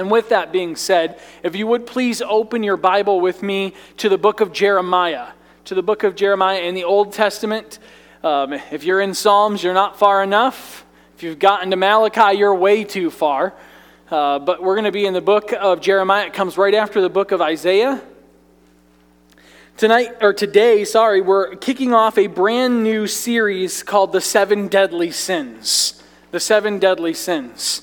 [0.00, 4.08] And with that being said, if you would please open your Bible with me to
[4.08, 5.26] the book of Jeremiah,
[5.66, 7.78] to the book of Jeremiah in the Old Testament.
[8.24, 10.86] Um, if you're in Psalms, you're not far enough.
[11.16, 13.52] If you've gotten to Malachi, you're way too far.
[14.10, 16.28] Uh, but we're going to be in the book of Jeremiah.
[16.28, 18.00] It comes right after the book of Isaiah.
[19.76, 25.10] Tonight, or today, sorry, we're kicking off a brand new series called The Seven Deadly
[25.10, 26.02] Sins.
[26.30, 27.82] The Seven Deadly Sins.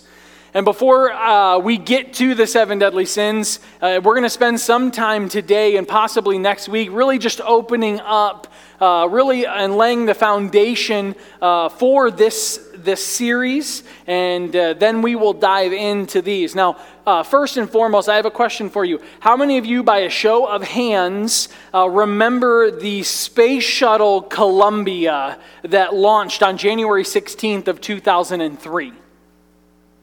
[0.58, 4.60] And before uh, we get to the seven deadly sins, uh, we're going to spend
[4.60, 10.08] some time today and possibly next week really just opening up, uh, really and laying
[10.08, 13.84] the foundation uh, for this, this series.
[14.08, 16.56] And uh, then we will dive into these.
[16.56, 19.00] Now, uh, first and foremost, I have a question for you.
[19.20, 25.94] How many of you, by a show of hands, remember the Space Shuttle Columbia that
[25.94, 28.94] launched on January 16th of 2003?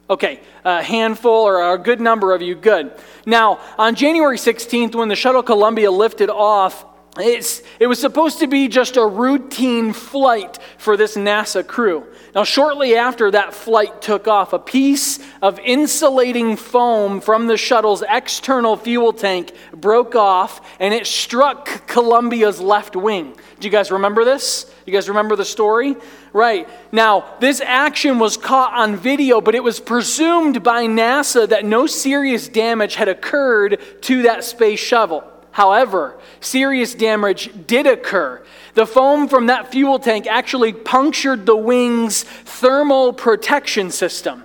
[0.08, 2.92] Okay, a handful or a good number of you, good.
[3.24, 6.84] Now, on January 16th, when the shuttle Columbia lifted off,
[7.16, 12.04] it's, it was supposed to be just a routine flight for this NASA crew.
[12.34, 18.02] Now, shortly after that flight took off, a piece of insulating foam from the shuttle's
[18.07, 23.36] external fuel tank broke off and it struck Columbia's left wing.
[23.60, 24.73] Do you guys remember this?
[24.87, 25.96] You guys remember the story?
[26.32, 26.68] Right.
[26.93, 31.87] Now, this action was caught on video, but it was presumed by NASA that no
[31.87, 35.24] serious damage had occurred to that space shuttle.
[35.52, 38.43] However, serious damage did occur.
[38.74, 44.45] The foam from that fuel tank actually punctured the wing's thermal protection system.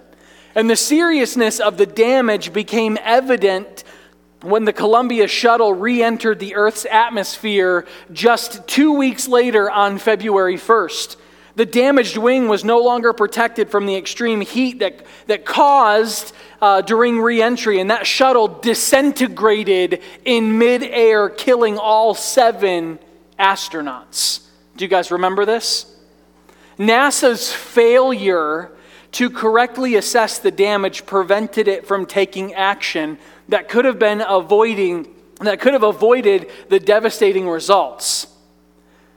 [0.56, 3.84] And the seriousness of the damage became evident
[4.42, 10.56] when the Columbia shuttle re entered the Earth's atmosphere just two weeks later on February
[10.56, 11.18] 1st.
[11.56, 16.82] The damaged wing was no longer protected from the extreme heat that, that caused uh,
[16.82, 22.98] during reentry, and that shuttle disintegrated in midair, killing all seven
[23.38, 24.42] astronauts.
[24.78, 25.94] Do you guys remember this?
[26.78, 28.72] NASA's failure
[29.14, 33.18] to correctly assess the damage prevented it from taking action
[33.50, 38.28] that could have been avoiding that could have avoided the devastating results.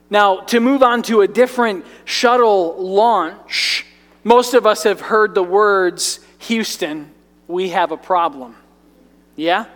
[0.09, 3.87] Now, to move on to a different shuttle launch,
[4.25, 7.11] most of us have heard the words, Houston,
[7.49, 8.55] we have a problem.
[9.37, 9.67] Yeah?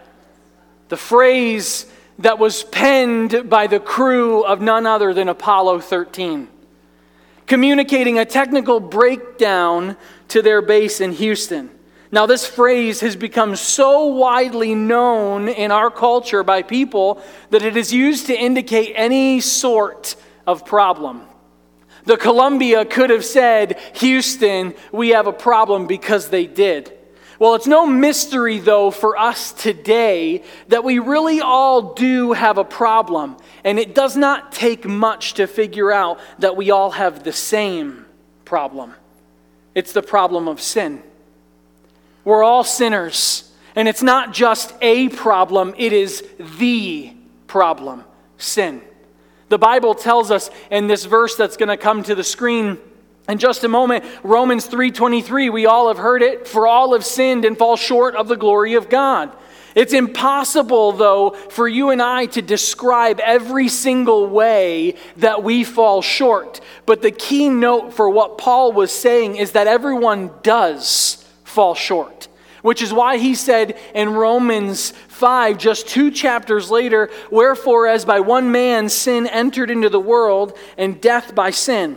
[0.88, 1.87] The phrase
[2.21, 6.49] that was penned by the crew of none other than Apollo 13,
[7.47, 9.97] communicating a technical breakdown
[10.28, 11.71] to their base in Houston.
[12.12, 17.77] Now, this phrase has become so widely known in our culture by people that it
[17.77, 20.15] is used to indicate any sort
[20.47, 21.22] of problem.
[22.05, 26.93] The Columbia could have said, Houston, we have a problem because they did.
[27.39, 32.65] Well, it's no mystery, though, for us today that we really all do have a
[32.65, 33.37] problem.
[33.65, 38.06] And it does not take much to figure out that we all have the same
[38.44, 38.94] problem
[39.77, 41.03] it's the problem of sin.
[42.26, 43.50] We're all sinners.
[43.76, 46.25] And it's not just a problem, it is
[46.59, 47.14] the
[47.47, 48.04] problem
[48.37, 48.82] sin.
[49.48, 52.78] The Bible tells us in this verse that's going to come to the screen
[53.28, 57.44] in just a moment, Romans 3:23, we all have heard it, for all have sinned
[57.44, 59.32] and fall short of the glory of God.
[59.75, 66.03] It's impossible, though, for you and I to describe every single way that we fall
[66.03, 66.60] short.
[66.87, 71.25] But the key note for what Paul was saying is that everyone does
[71.56, 72.28] fall short
[72.67, 78.19] which is why he said in Romans 5, just two chapters later, Wherefore, as by
[78.19, 81.97] one man sin entered into the world, and death by sin.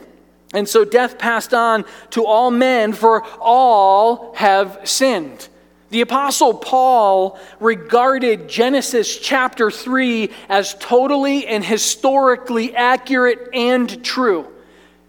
[0.53, 5.49] And so death passed on to all men, for all have sinned.
[5.89, 14.47] The Apostle Paul regarded Genesis chapter 3 as totally and historically accurate and true.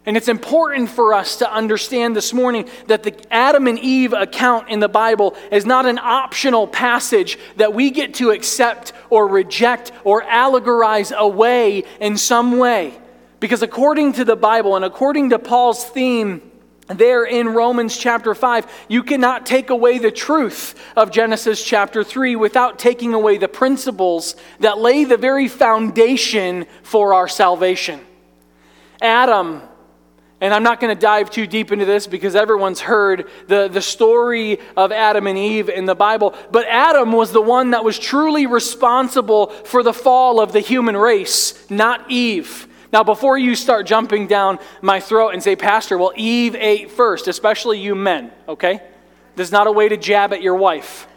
[0.05, 4.69] And it's important for us to understand this morning that the Adam and Eve account
[4.69, 9.91] in the Bible is not an optional passage that we get to accept or reject
[10.03, 12.97] or allegorize away in some way.
[13.39, 16.41] Because according to the Bible and according to Paul's theme,
[16.87, 22.35] there in Romans chapter 5, you cannot take away the truth of Genesis chapter 3
[22.35, 28.01] without taking away the principles that lay the very foundation for our salvation.
[28.99, 29.61] Adam
[30.41, 33.81] and I'm not going to dive too deep into this because everyone's heard the, the
[33.81, 36.35] story of Adam and Eve in the Bible.
[36.51, 40.97] But Adam was the one that was truly responsible for the fall of the human
[40.97, 42.67] race, not Eve.
[42.91, 47.27] Now, before you start jumping down my throat and say, Pastor, well, Eve ate first,
[47.27, 48.81] especially you men, okay?
[49.35, 51.07] This is not a way to jab at your wife.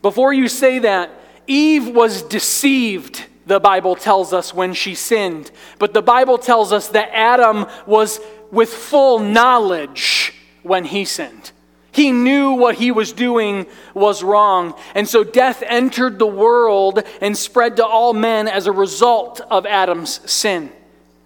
[0.00, 1.10] Before you say that,
[1.46, 5.50] Eve was deceived, the Bible tells us, when she sinned.
[5.78, 11.52] But the Bible tells us that Adam was with full knowledge when he sinned.
[11.90, 14.74] He knew what he was doing was wrong.
[14.94, 19.64] And so death entered the world and spread to all men as a result of
[19.64, 20.70] Adam's sin.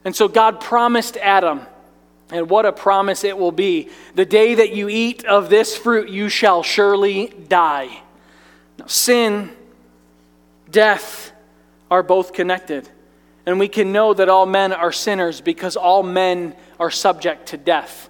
[0.05, 1.67] And so God promised Adam,
[2.31, 6.09] and what a promise it will be the day that you eat of this fruit,
[6.09, 8.01] you shall surely die.
[8.79, 9.51] Now, sin,
[10.71, 11.32] death
[11.93, 12.89] are both connected.
[13.45, 17.59] And we can know that all men are sinners because all men are subject to
[17.59, 18.09] death.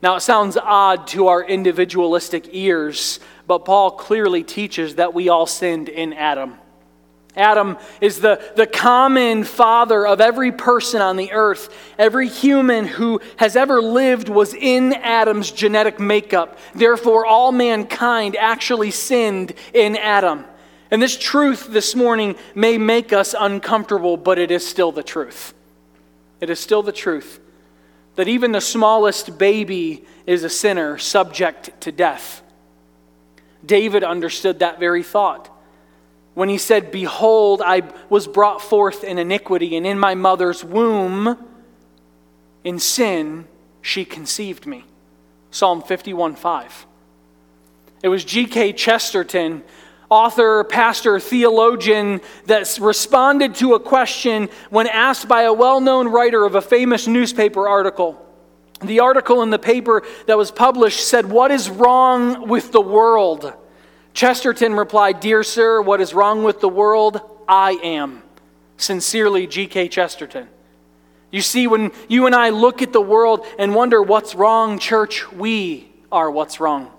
[0.00, 3.18] Now, it sounds odd to our individualistic ears,
[3.48, 6.54] but Paul clearly teaches that we all sinned in Adam.
[7.34, 11.74] Adam is the, the common father of every person on the earth.
[11.98, 16.58] Every human who has ever lived was in Adam's genetic makeup.
[16.76, 20.44] Therefore, all mankind actually sinned in Adam.
[20.90, 25.52] And this truth this morning may make us uncomfortable, but it is still the truth.
[26.40, 27.40] It is still the truth
[28.14, 32.42] that even the smallest baby is a sinner subject to death.
[33.64, 35.50] David understood that very thought
[36.36, 41.38] when he said, Behold, I was brought forth in iniquity, and in my mother's womb,
[42.62, 43.46] in sin,
[43.80, 44.84] she conceived me.
[45.50, 46.86] Psalm 51 5.
[48.02, 48.74] It was G.K.
[48.74, 49.62] Chesterton
[50.08, 56.44] author, pastor, theologian that responded to a question when asked by a well known writer
[56.44, 58.22] of a famous newspaper article.
[58.82, 63.52] The article in the paper that was published said, What is wrong with the world?
[64.12, 67.20] Chesterton replied, Dear sir, what is wrong with the world?
[67.48, 68.22] I am.
[68.76, 69.88] Sincerely, G.K.
[69.88, 70.48] Chesterton.
[71.30, 75.30] You see, when you and I look at the world and wonder what's wrong, church,
[75.32, 76.90] we are what's wrong.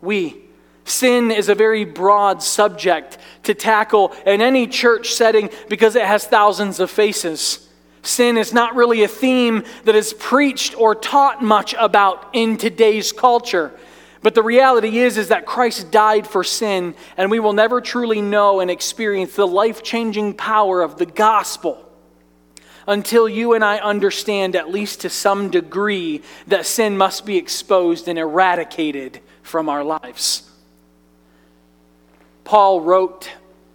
[0.00, 0.45] We.
[0.86, 6.24] Sin is a very broad subject to tackle in any church setting because it has
[6.24, 7.68] thousands of faces.
[8.02, 13.10] Sin is not really a theme that is preached or taught much about in today's
[13.10, 13.72] culture.
[14.22, 18.20] But the reality is is that Christ died for sin and we will never truly
[18.20, 21.82] know and experience the life-changing power of the gospel
[22.86, 28.06] until you and I understand at least to some degree that sin must be exposed
[28.06, 30.48] and eradicated from our lives.
[32.46, 33.28] Paul wrote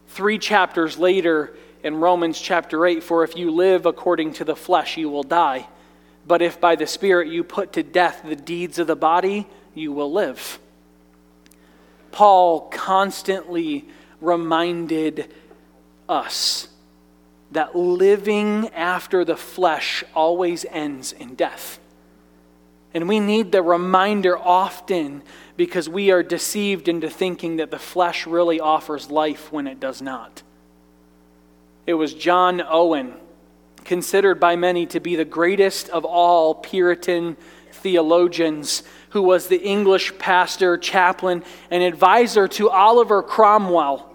[0.07, 1.53] three chapters later
[1.83, 5.67] in Romans chapter 8 For if you live according to the flesh, you will die.
[6.25, 9.45] But if by the Spirit you put to death the deeds of the body,
[9.75, 10.57] you will live.
[12.13, 13.89] Paul constantly
[14.21, 15.33] reminded
[16.07, 16.69] us
[17.51, 21.77] that living after the flesh always ends in death.
[22.93, 25.23] And we need the reminder often
[25.61, 30.01] because we are deceived into thinking that the flesh really offers life when it does
[30.01, 30.41] not.
[31.85, 33.13] It was John Owen,
[33.83, 37.37] considered by many to be the greatest of all Puritan
[37.73, 44.10] theologians, who was the English pastor, chaplain, and advisor to Oliver Cromwell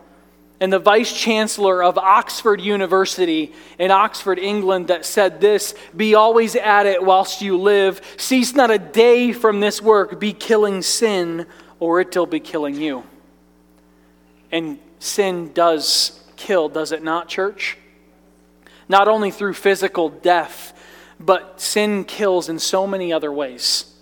[0.60, 6.56] and the vice chancellor of Oxford University in Oxford, England, that said this Be always
[6.56, 8.00] at it whilst you live.
[8.16, 10.18] Cease not a day from this work.
[10.18, 11.46] Be killing sin,
[11.78, 13.04] or it'll be killing you.
[14.50, 17.76] And sin does kill, does it not, church?
[18.88, 20.72] Not only through physical death,
[21.18, 23.94] but sin kills in so many other ways,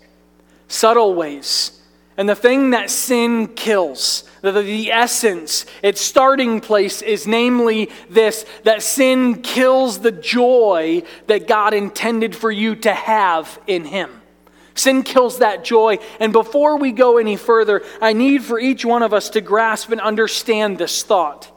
[0.67, 1.81] subtle ways.
[2.17, 8.45] And the thing that sin kills, the, the essence, its starting place is namely this
[8.63, 14.21] that sin kills the joy that God intended for you to have in Him.
[14.75, 15.99] Sin kills that joy.
[16.19, 19.91] And before we go any further, I need for each one of us to grasp
[19.91, 21.51] and understand this thought.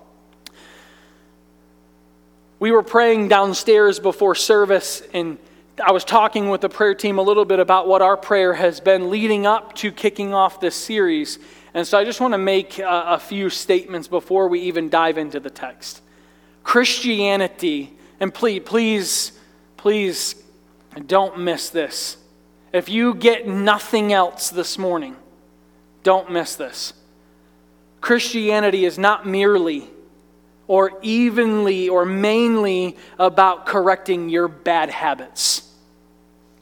[2.60, 5.38] We were praying downstairs before service, and
[5.84, 8.80] I was talking with the prayer team a little bit about what our prayer has
[8.80, 11.38] been leading up to kicking off this series.
[11.74, 15.18] And so I just want to make a, a few statements before we even dive
[15.18, 16.00] into the text.
[16.64, 19.32] Christianity, and please, please,
[19.76, 20.34] please
[21.06, 22.16] don't miss this.
[22.72, 25.16] If you get nothing else this morning,
[26.02, 26.92] don't miss this.
[28.00, 29.88] Christianity is not merely
[30.66, 35.67] or evenly or mainly about correcting your bad habits.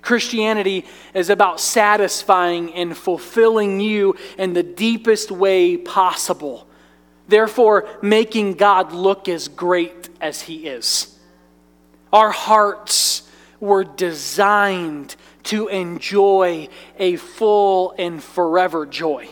[0.07, 0.85] Christianity
[1.15, 6.69] is about satisfying and fulfilling you in the deepest way possible,
[7.27, 11.19] therefore, making God look as great as He is.
[12.13, 16.69] Our hearts were designed to enjoy
[17.01, 19.29] a full and forever joy,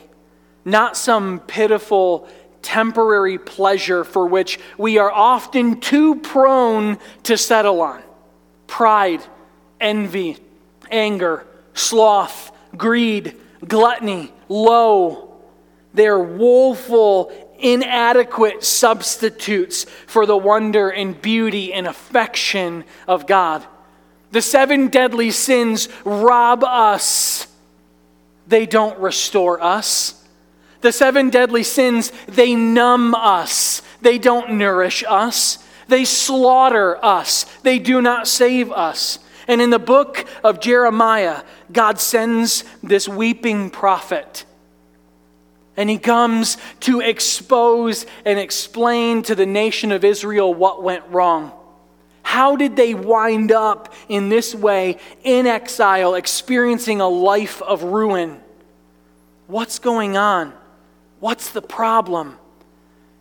[0.64, 2.28] not some pitiful
[2.62, 8.02] temporary pleasure for which we are often too prone to settle on
[8.66, 9.22] pride,
[9.80, 10.36] envy,
[10.90, 13.36] anger, sloth, greed,
[13.66, 15.36] gluttony, low.
[15.92, 23.64] They're woeful, inadequate substitutes for the wonder and beauty and affection of God.
[24.32, 27.46] The seven deadly sins rob us,
[28.46, 30.20] they don't restore us.
[30.80, 35.58] The seven deadly sins, they numb us, they don't nourish us.
[35.86, 39.18] They slaughter us, they do not save us.
[39.46, 44.44] And in the book of Jeremiah, God sends this weeping prophet.
[45.76, 51.52] And he comes to expose and explain to the nation of Israel what went wrong.
[52.22, 58.40] How did they wind up in this way, in exile, experiencing a life of ruin?
[59.46, 60.54] What's going on?
[61.20, 62.38] What's the problem?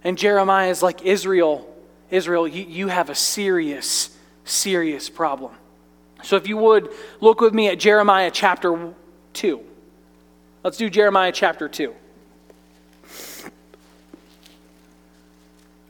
[0.04, 1.70] And Jeremiah is like, Israel,
[2.10, 4.16] Israel, you, you have a serious,
[4.46, 5.54] serious problem.
[6.24, 6.90] So if you would,
[7.20, 8.94] look with me at Jeremiah chapter
[9.34, 9.62] 2.
[10.64, 11.94] Let's do Jeremiah chapter 2.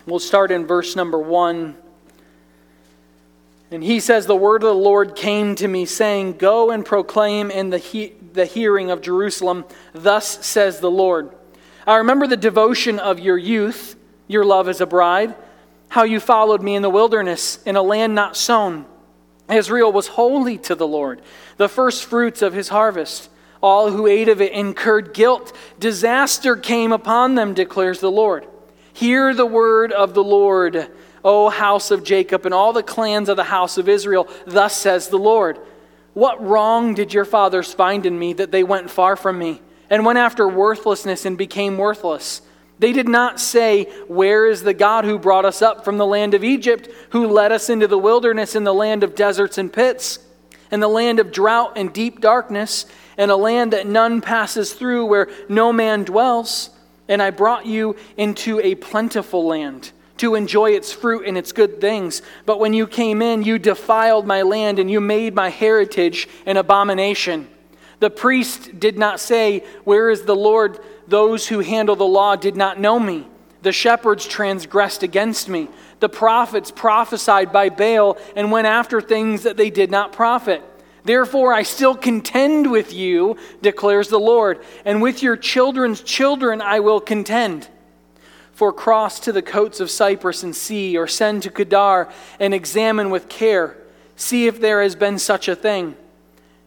[0.07, 1.77] We'll start in verse number 1.
[3.69, 7.51] And he says, The word of the Lord came to me, saying, Go and proclaim
[7.51, 11.29] in the, he- the hearing of Jerusalem, Thus says the Lord.
[11.85, 13.95] I remember the devotion of your youth,
[14.27, 15.35] your love as a bride,
[15.89, 18.87] how you followed me in the wilderness, in a land not sown
[19.53, 21.21] Israel was holy to the Lord,
[21.57, 23.29] the first fruits of his harvest.
[23.61, 25.55] All who ate of it incurred guilt.
[25.79, 28.45] Disaster came upon them, declares the Lord.
[28.91, 30.91] Hear the word of the Lord,
[31.23, 34.27] O house of Jacob, and all the clans of the house of Israel.
[34.45, 35.59] Thus says the Lord
[36.13, 40.05] What wrong did your fathers find in me that they went far from me, and
[40.05, 42.41] went after worthlessness and became worthless?
[42.79, 46.33] They did not say, Where is the God who brought us up from the land
[46.33, 50.19] of Egypt, who led us into the wilderness in the land of deserts and pits,
[50.71, 52.85] and the land of drought and deep darkness,
[53.17, 56.71] and a land that none passes through, where no man dwells?
[57.07, 61.81] And I brought you into a plentiful land to enjoy its fruit and its good
[61.81, 62.21] things.
[62.45, 66.57] But when you came in, you defiled my land and you made my heritage an
[66.57, 67.47] abomination.
[67.99, 70.79] The priest did not say, Where is the Lord?
[71.07, 73.27] Those who handle the law did not know me.
[73.61, 75.69] The shepherds transgressed against me.
[75.99, 80.61] The prophets prophesied by Baal and went after things that they did not profit.
[81.05, 86.79] Therefore, I still contend with you, declares the Lord, and with your children's children I
[86.79, 87.69] will contend.
[88.53, 93.09] For cross to the coats of Cyprus and see, or send to Kedar and examine
[93.09, 93.77] with care.
[94.15, 95.95] See if there has been such a thing.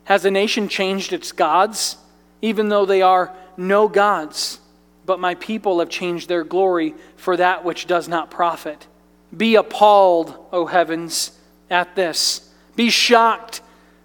[0.04, 1.96] Has a nation changed its gods,
[2.42, 4.60] even though they are no gods?
[5.04, 8.86] But my people have changed their glory for that which does not profit.
[9.36, 11.32] Be appalled, O heavens,
[11.70, 12.48] at this.
[12.74, 13.60] Be shocked.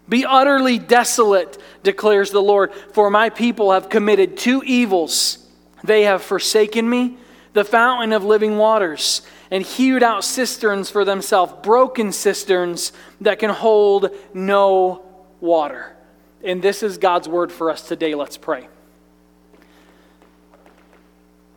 [0.10, 5.38] Be utterly desolate, declares the Lord, for my people have committed two evils.
[5.84, 7.18] They have forsaken me,
[7.54, 12.92] the fountain of living waters, and hewed out cisterns for themselves, broken cisterns
[13.22, 15.04] that can hold no
[15.40, 15.96] water.
[16.44, 18.16] And this is God's word for us today.
[18.16, 18.68] Let's pray.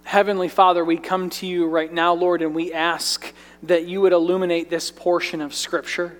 [0.04, 3.32] Heavenly Father, we come to you right now, Lord, and we ask
[3.64, 6.16] that you would illuminate this portion of Scripture.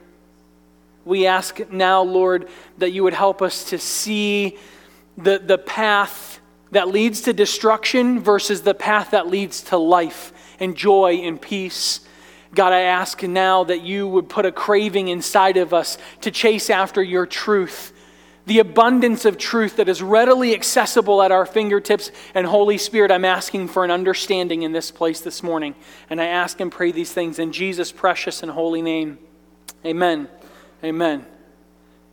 [1.05, 2.49] We ask now, Lord,
[2.79, 4.59] that you would help us to see
[5.19, 10.75] the, the path that leads to destruction versus the path that leads to life and
[10.75, 12.01] joy and peace.
[12.55, 16.71] God, I ask now that you would put a craving inside of us to chase
[16.71, 17.93] after your truth,
[18.47, 22.11] the abundance of truth that is readily accessible at our fingertips.
[22.35, 25.75] And Holy Spirit, I'm asking for an understanding in this place this morning.
[26.11, 29.19] And I ask and pray these things in Jesus' precious and holy name.
[29.85, 30.29] Amen.
[30.83, 31.27] Amen.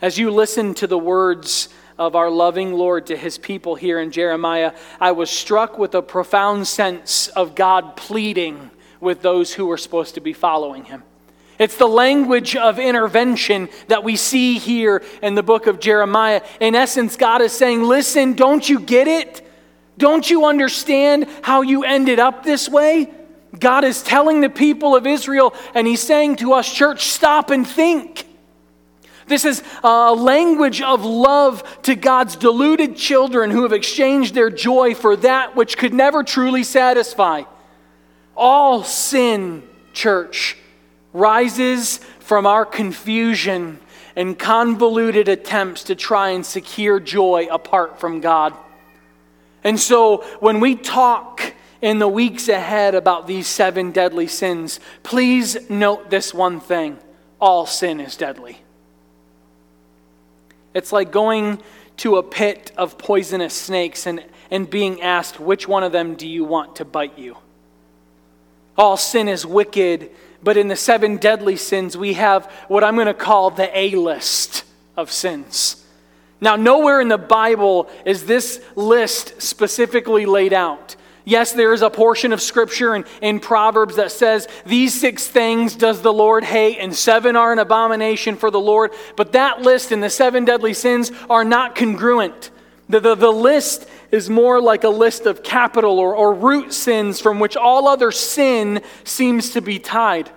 [0.02, 4.12] As you listen to the words of our loving Lord to his people here in
[4.12, 9.78] Jeremiah, I was struck with a profound sense of God pleading with those who were
[9.78, 11.04] supposed to be following him.
[11.62, 16.42] It's the language of intervention that we see here in the book of Jeremiah.
[16.60, 19.48] In essence, God is saying, Listen, don't you get it?
[19.96, 23.12] Don't you understand how you ended up this way?
[23.60, 27.68] God is telling the people of Israel, and He's saying to us, church, stop and
[27.68, 28.26] think.
[29.28, 34.96] This is a language of love to God's deluded children who have exchanged their joy
[34.96, 37.44] for that which could never truly satisfy.
[38.36, 39.62] All sin,
[39.94, 40.58] church,
[41.14, 43.80] rises from our confusion
[44.16, 48.54] and convoluted attempts to try and secure joy apart from God.
[49.64, 55.70] And so when we talk in the weeks ahead about these seven deadly sins, please
[55.70, 57.00] note this one thing
[57.40, 58.62] all sin is deadly.
[60.74, 61.62] It's like going
[61.98, 66.28] to a pit of poisonous snakes and, and being asked, which one of them do
[66.28, 67.38] you want to bite you?
[68.78, 70.12] All sin is wicked,
[70.44, 73.92] but in the seven deadly sins, we have what I'm going to call the A
[73.92, 74.64] list
[74.98, 75.86] of sins.
[76.40, 80.96] Now, nowhere in the Bible is this list specifically laid out.
[81.24, 85.76] Yes, there is a portion of scripture in, in Proverbs that says, These six things
[85.76, 88.92] does the Lord hate, and seven are an abomination for the Lord.
[89.16, 92.50] But that list and the seven deadly sins are not congruent.
[92.90, 97.20] The, the, the list is more like a list of capital or, or root sins
[97.20, 100.30] from which all other sin seems to be tied.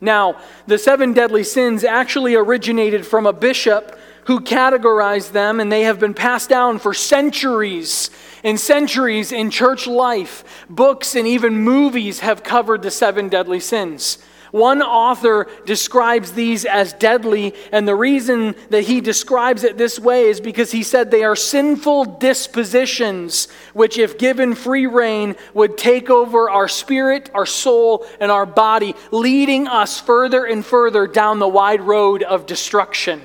[0.00, 5.82] Now, the seven deadly sins actually originated from a bishop who categorized them, and they
[5.82, 8.10] have been passed down for centuries
[8.44, 10.66] and centuries in church life.
[10.68, 14.18] Books and even movies have covered the seven deadly sins.
[14.50, 20.24] One author describes these as deadly, and the reason that he describes it this way
[20.24, 26.08] is because he said they are sinful dispositions, which, if given free rein, would take
[26.08, 31.48] over our spirit, our soul, and our body, leading us further and further down the
[31.48, 33.20] wide road of destruction.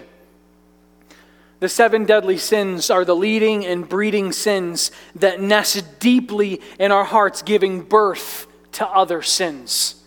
[1.61, 7.05] The seven deadly sins are the leading and breeding sins that nest deeply in our
[7.05, 10.02] hearts, giving birth to other sins.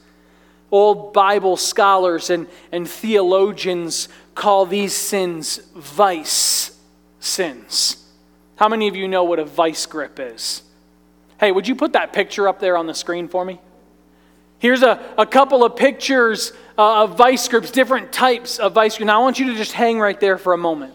[0.70, 6.78] Old Bible scholars and, and theologians call these sins vice
[7.20, 8.04] sins.
[8.56, 10.62] How many of you know what a vice grip is?
[11.38, 13.60] Hey, would you put that picture up there on the screen for me?
[14.58, 19.06] Here's a, a couple of pictures uh, of vice grips, different types of vice grips.
[19.06, 20.94] Now, I want you to just hang right there for a moment.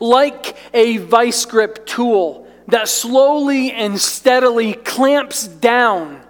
[0.00, 6.20] Like a vice grip tool that slowly and steadily clamps down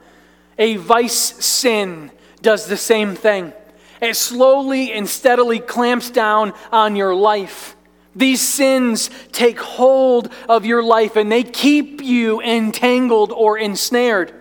[0.59, 2.11] a vice sin
[2.43, 3.53] does the same thing.
[4.01, 7.77] It slowly and steadily clamps down on your life.
[8.15, 14.35] These sins take hold of your life and they keep you entangled or ensnared.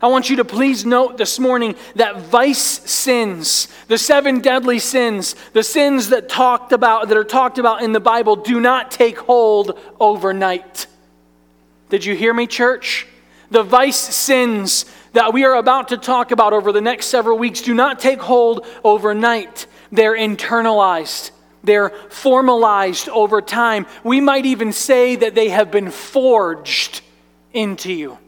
[0.00, 5.36] I want you to please note this morning that vice sins, the seven deadly sins,
[5.52, 9.18] the sins that talked about that are talked about in the Bible do not take
[9.18, 10.86] hold overnight.
[11.88, 13.06] Did you hear me church?
[13.50, 17.60] The vice sins that we are about to talk about over the next several weeks
[17.60, 19.66] do not take hold overnight.
[19.90, 21.30] They're internalized,
[21.62, 23.86] they're formalized over time.
[24.04, 27.02] We might even say that they have been forged
[27.52, 28.18] into you.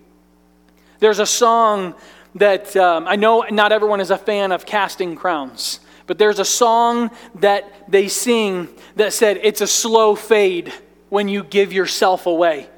[1.00, 1.94] There's a song
[2.36, 6.44] that um, I know not everyone is a fan of Casting Crowns, but there's a
[6.44, 10.72] song that they sing that said, It's a slow fade
[11.08, 12.68] when you give yourself away.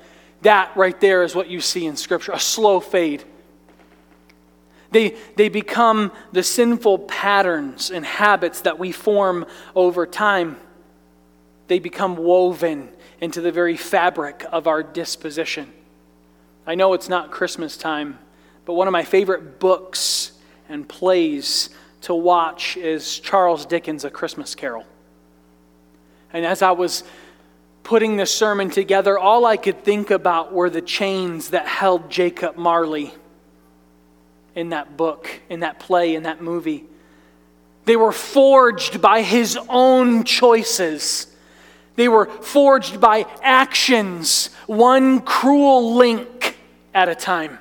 [0.42, 3.25] That right there is what you see in Scripture a slow fade.
[4.97, 10.57] They, they become the sinful patterns and habits that we form over time.
[11.69, 12.89] They become woven
[13.21, 15.71] into the very fabric of our disposition.
[16.67, 18.19] I know it's not Christmas time,
[18.65, 20.33] but one of my favorite books
[20.67, 21.69] and plays
[22.01, 24.87] to watch is Charles Dickens' A Christmas Carol.
[26.33, 27.05] And as I was
[27.83, 32.57] putting this sermon together, all I could think about were the chains that held Jacob
[32.57, 33.13] Marley
[34.57, 36.85] in that book, in that play, in that movie.
[37.85, 41.29] They were forged by his own choices.
[41.95, 46.59] They were forged by actions, one cruel link
[46.92, 47.61] at a time.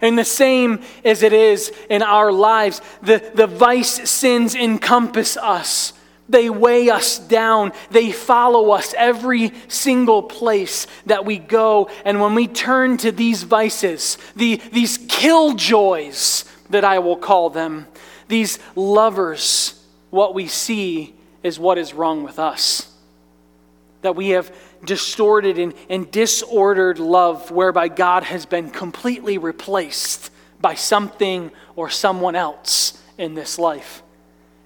[0.00, 5.92] And the same as it is in our lives, the, the vice sins encompass us.
[6.30, 7.72] They weigh us down.
[7.90, 11.90] They follow us every single place that we go.
[12.04, 17.88] And when we turn to these vices, the, these killjoys that I will call them,
[18.28, 22.86] these lovers, what we see is what is wrong with us.
[24.02, 30.74] That we have distorted and, and disordered love, whereby God has been completely replaced by
[30.74, 34.02] something or someone else in this life.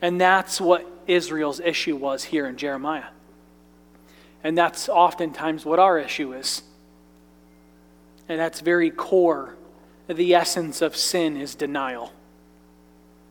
[0.03, 3.07] And that's what Israel's issue was here in Jeremiah.
[4.43, 6.63] And that's oftentimes what our issue is.
[8.29, 9.57] And that's very core.
[10.07, 12.13] The essence of sin is denial.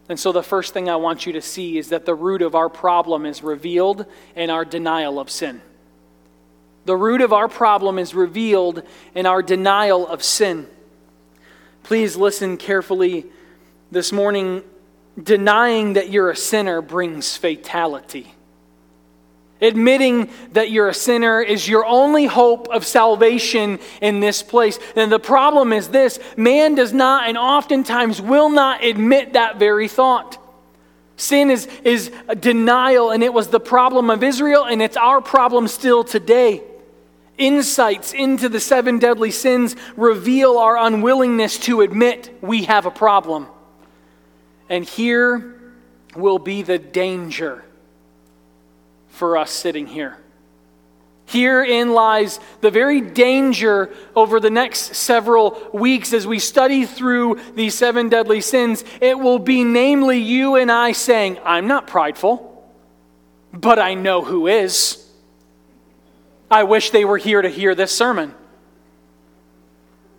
[0.10, 2.56] And so, the first thing I want you to see is that the root of
[2.56, 4.06] our problem is revealed
[4.36, 5.62] in our denial of sin.
[6.86, 8.84] The root of our problem is revealed
[9.16, 10.68] in our denial of sin.
[11.84, 13.26] Please listen carefully
[13.92, 14.64] this morning
[15.22, 18.34] denying that you're a sinner brings fatality.
[19.64, 24.78] admitting that you're a sinner is your only hope of salvation in this place.
[24.96, 29.88] And the problem is this man does not and oftentimes will not admit that very
[29.88, 30.38] thought.
[31.16, 35.68] Sin is, is denial, and it was the problem of Israel, and it's our problem
[35.68, 36.62] still today.
[37.38, 43.48] Insights into the seven deadly sins reveal our unwillingness to admit we have a problem.
[44.74, 45.54] And here
[46.16, 47.64] will be the danger
[49.10, 50.18] for us sitting here.
[51.28, 57.76] Herein lies the very danger over the next several weeks as we study through these
[57.76, 58.84] seven deadly sins.
[59.00, 62.68] It will be namely you and I saying, I'm not prideful,
[63.54, 65.08] but I know who is.
[66.50, 68.34] I wish they were here to hear this sermon.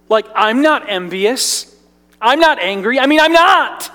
[0.08, 1.74] Like, I'm not envious.
[2.20, 3.00] I'm not angry.
[3.00, 3.90] I mean, I'm not.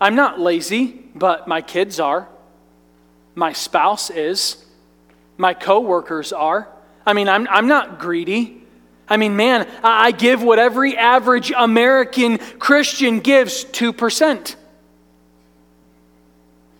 [0.00, 2.28] I'm not lazy, but my kids are.
[3.34, 4.64] My spouse is.
[5.36, 6.68] My coworkers are.
[7.06, 8.62] I mean, I'm, I'm not greedy.
[9.08, 14.54] I mean, man, I give what every average American Christian gives 2%.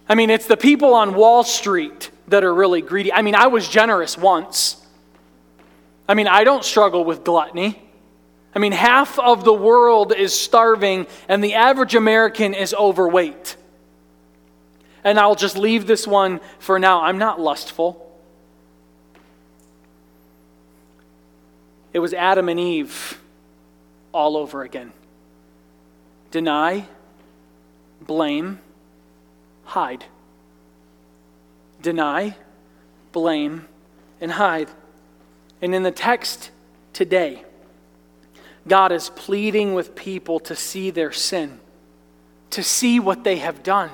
[0.08, 3.12] I mean, it's the people on Wall Street that are really greedy.
[3.12, 4.76] I mean, I was generous once.
[6.08, 7.80] I mean, I don't struggle with gluttony.
[8.54, 13.56] I mean, half of the world is starving, and the average American is overweight.
[15.04, 17.02] And I'll just leave this one for now.
[17.02, 18.06] I'm not lustful.
[21.92, 23.20] It was Adam and Eve
[24.12, 24.92] all over again.
[26.30, 26.86] Deny,
[28.06, 28.58] blame,
[29.64, 30.04] hide
[31.82, 32.36] deny,
[33.12, 33.66] blame,
[34.20, 34.68] and hide.
[35.62, 36.50] And in the text
[36.92, 37.44] today,
[38.66, 41.60] God is pleading with people to see their sin,
[42.50, 43.90] to see what they have done,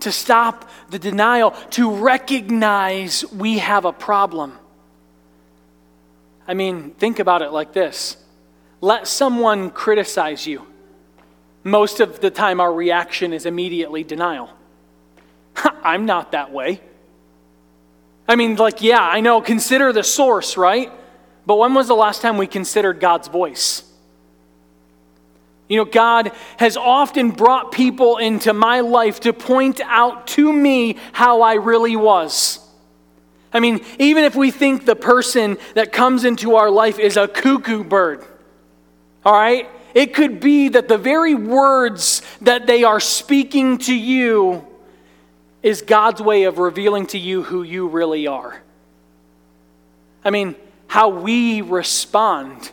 [0.00, 4.58] to stop the denial, to recognize we have a problem.
[6.46, 8.16] I mean, think about it like this
[8.80, 10.66] let someone criticize you.
[11.64, 14.50] Most of the time, our reaction is immediately denial.
[15.82, 16.80] I'm not that way.
[18.28, 20.92] I mean, like, yeah, I know, consider the source, right?
[21.48, 23.82] But when was the last time we considered God's voice?
[25.66, 30.98] You know, God has often brought people into my life to point out to me
[31.12, 32.58] how I really was.
[33.50, 37.26] I mean, even if we think the person that comes into our life is a
[37.26, 38.26] cuckoo bird,
[39.24, 39.70] all right?
[39.94, 44.66] It could be that the very words that they are speaking to you
[45.62, 48.60] is God's way of revealing to you who you really are.
[50.22, 50.54] I mean,
[50.88, 52.72] how we respond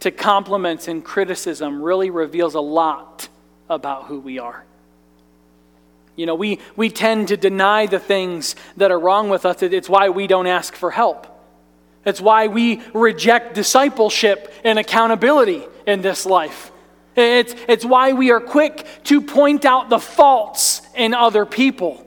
[0.00, 3.28] to compliments and criticism really reveals a lot
[3.68, 4.64] about who we are.
[6.16, 9.62] You know, we, we tend to deny the things that are wrong with us.
[9.62, 11.26] It's why we don't ask for help.
[12.04, 16.72] It's why we reject discipleship and accountability in this life.
[17.16, 22.06] It's, it's why we are quick to point out the faults in other people.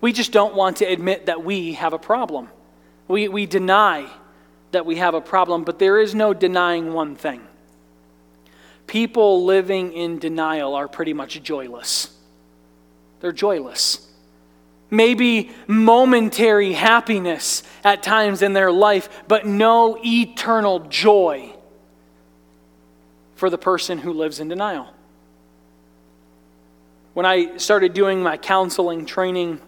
[0.00, 2.48] We just don't want to admit that we have a problem.
[3.10, 4.08] We, we deny
[4.70, 7.42] that we have a problem, but there is no denying one thing.
[8.86, 12.16] People living in denial are pretty much joyless.
[13.18, 14.08] They're joyless.
[14.90, 21.52] Maybe momentary happiness at times in their life, but no eternal joy
[23.34, 24.86] for the person who lives in denial.
[27.14, 29.60] When I started doing my counseling training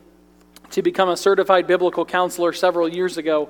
[0.73, 3.49] to become a certified biblical counselor several years ago,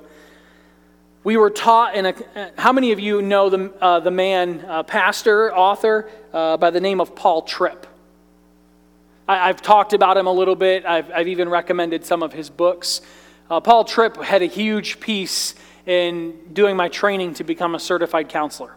[1.23, 2.51] we were taught in a.
[2.57, 6.81] How many of you know the, uh, the man, uh, pastor, author uh, by the
[6.81, 7.87] name of Paul Tripp?
[9.27, 12.49] I, have talked about him a little bit, I've, I've even recommended some of his
[12.49, 13.01] books.
[13.49, 15.55] Uh, Paul Tripp had a huge piece
[15.85, 18.75] in doing my training to become a certified counselor.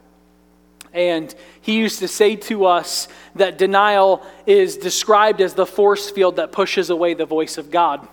[0.93, 6.37] And he used to say to us that denial is described as the force field
[6.37, 8.07] that pushes away the voice of God.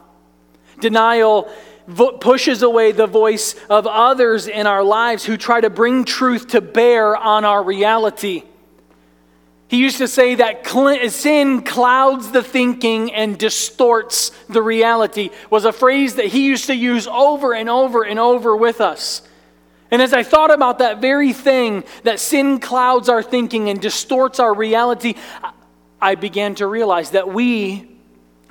[0.79, 1.51] Denial
[1.87, 6.49] vo- pushes away the voice of others in our lives who try to bring truth
[6.49, 8.43] to bear on our reality.
[9.67, 15.65] He used to say that cl- sin clouds the thinking and distorts the reality, was
[15.65, 19.23] a phrase that he used to use over and over and over with us.
[19.89, 24.39] And as I thought about that very thing, that sin clouds our thinking and distorts
[24.39, 25.15] our reality,
[26.01, 27.92] I began to realize that we,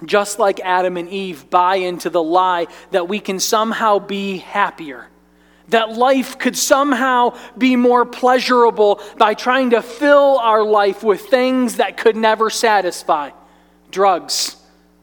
[0.04, 5.08] just like Adam and Eve, buy into the lie that we can somehow be happier.
[5.68, 11.76] That life could somehow be more pleasurable by trying to fill our life with things
[11.76, 13.30] that could never satisfy
[13.90, 14.56] drugs,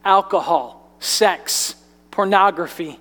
[0.04, 1.74] alcohol, sex,
[2.10, 2.98] pornography,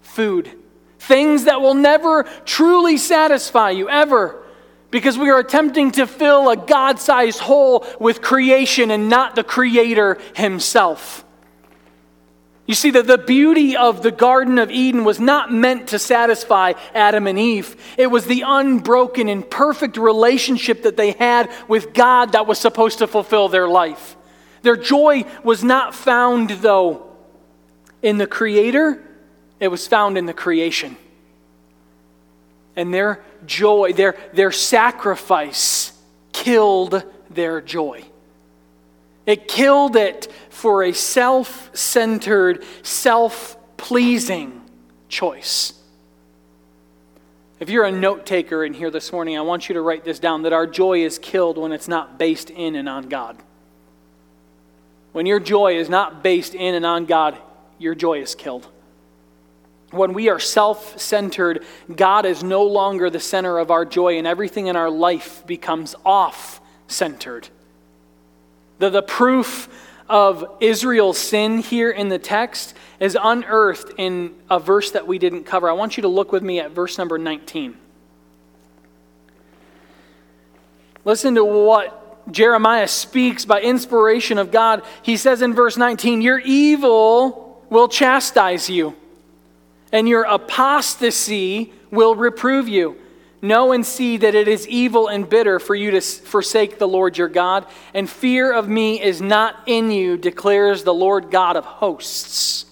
[0.00, 0.50] food.
[0.98, 4.42] Things that will never truly satisfy you, ever.
[4.90, 9.44] Because we are attempting to fill a God sized hole with creation and not the
[9.44, 11.24] Creator Himself.
[12.68, 16.74] You see, that the beauty of the Garden of Eden was not meant to satisfy
[16.94, 17.74] Adam and Eve.
[17.96, 22.98] It was the unbroken and perfect relationship that they had with God that was supposed
[22.98, 24.18] to fulfill their life.
[24.60, 27.10] Their joy was not found, though,
[28.02, 29.02] in the Creator,
[29.60, 30.98] it was found in the creation.
[32.76, 35.92] And their joy, their, their sacrifice,
[36.32, 38.04] killed their joy.
[39.28, 44.62] It killed it for a self centered, self pleasing
[45.10, 45.74] choice.
[47.60, 50.18] If you're a note taker in here this morning, I want you to write this
[50.18, 53.36] down that our joy is killed when it's not based in and on God.
[55.12, 57.36] When your joy is not based in and on God,
[57.78, 58.66] your joy is killed.
[59.90, 64.26] When we are self centered, God is no longer the center of our joy, and
[64.26, 67.50] everything in our life becomes off centered.
[68.78, 69.68] The, the proof
[70.08, 75.44] of Israel's sin here in the text is unearthed in a verse that we didn't
[75.44, 75.68] cover.
[75.68, 77.76] I want you to look with me at verse number 19.
[81.04, 84.84] Listen to what Jeremiah speaks by inspiration of God.
[85.02, 88.94] He says in verse 19, Your evil will chastise you,
[89.92, 92.98] and your apostasy will reprove you.
[93.40, 97.16] Know and see that it is evil and bitter for you to forsake the Lord
[97.16, 101.64] your God, and fear of me is not in you, declares the Lord God of
[101.64, 102.66] hosts.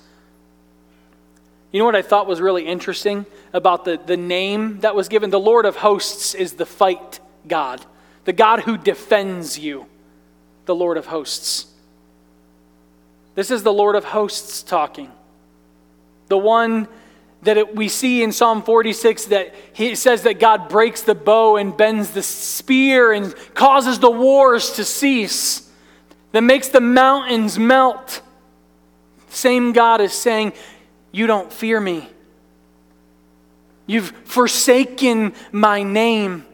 [1.70, 5.30] You know what I thought was really interesting about the, the name that was given?
[5.30, 7.84] The Lord of hosts is the fight God,
[8.24, 9.86] the God who defends you,
[10.64, 11.66] the Lord of hosts.
[13.34, 15.12] This is the Lord of hosts talking,
[16.28, 16.88] the one
[17.46, 21.56] that it, we see in Psalm 46 that he says that God breaks the bow
[21.56, 25.70] and bends the spear and causes the wars to cease,
[26.32, 28.20] that makes the mountains melt.
[29.28, 30.54] Same God is saying,
[31.12, 32.08] You don't fear me.
[33.86, 36.44] You've forsaken my name.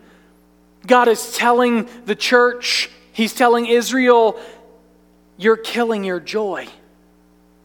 [0.86, 4.38] God is telling the church, He's telling Israel,
[5.38, 6.68] You're killing your joy.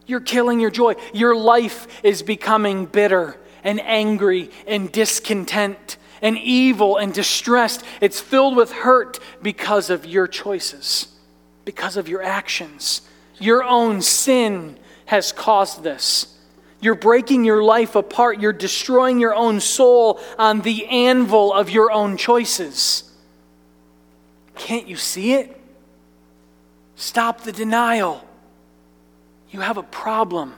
[0.07, 0.95] You're killing your joy.
[1.13, 7.83] Your life is becoming bitter and angry and discontent and evil and distressed.
[8.01, 11.09] It's filled with hurt because of your choices,
[11.65, 13.01] because of your actions.
[13.37, 16.33] Your own sin has caused this.
[16.79, 18.39] You're breaking your life apart.
[18.39, 23.03] You're destroying your own soul on the anvil of your own choices.
[24.55, 25.59] Can't you see it?
[26.95, 28.26] Stop the denial.
[29.51, 30.53] You have a problem.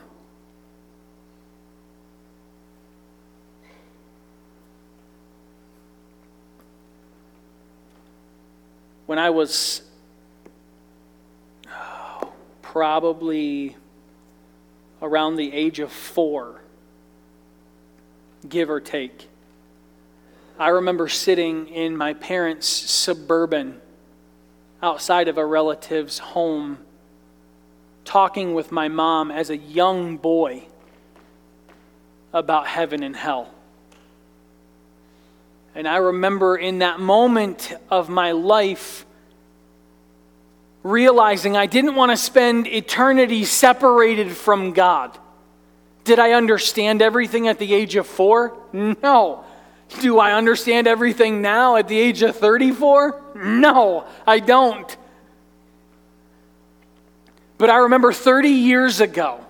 [9.06, 9.82] When I was
[11.68, 13.76] oh, probably
[15.02, 16.60] around the age of four,
[18.48, 19.28] give or take,
[20.58, 23.80] I remember sitting in my parents' suburban
[24.82, 26.78] outside of a relative's home
[28.10, 30.64] talking with my mom as a young boy
[32.32, 33.48] about heaven and hell.
[35.76, 39.06] And I remember in that moment of my life
[40.82, 45.16] realizing I didn't want to spend eternity separated from God.
[46.02, 48.58] Did I understand everything at the age of four?
[48.72, 49.44] No.
[50.00, 53.36] Do I understand everything now at the age of 34?
[53.36, 54.96] No, I don't.
[57.60, 59.44] But I remember 30 years ago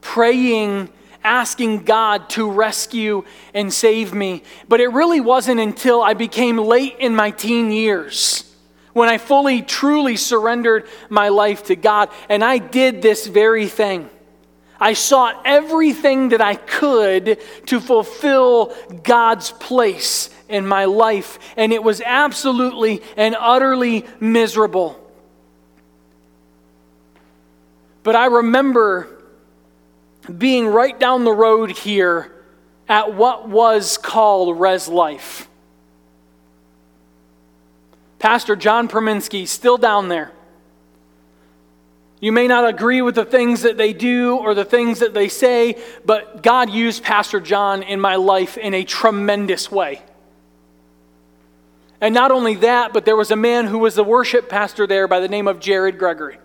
[0.00, 0.88] praying,
[1.22, 4.42] asking God to rescue and save me.
[4.66, 8.50] But it really wasn't until I became late in my teen years
[8.94, 12.08] when I fully, truly surrendered my life to God.
[12.30, 14.08] And I did this very thing.
[14.80, 21.82] I sought everything that I could to fulfill God's place in my life, and it
[21.82, 25.05] was absolutely and utterly miserable.
[28.06, 29.08] But I remember
[30.38, 32.32] being right down the road here
[32.88, 35.48] at what was called Res Life.
[38.20, 40.30] Pastor John Perminsky, still down there.
[42.20, 45.28] You may not agree with the things that they do or the things that they
[45.28, 50.00] say, but God used Pastor John in my life in a tremendous way.
[52.00, 55.08] And not only that, but there was a man who was the worship pastor there
[55.08, 56.38] by the name of Jared Gregory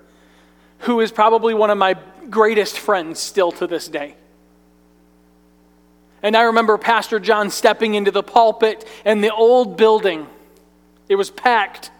[0.81, 1.95] who is probably one of my
[2.29, 4.15] greatest friends still to this day.
[6.23, 10.27] And I remember Pastor John stepping into the pulpit and the old building.
[11.09, 11.91] It was packed.